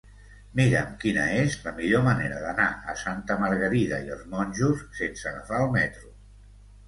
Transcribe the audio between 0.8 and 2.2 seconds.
quina és la millor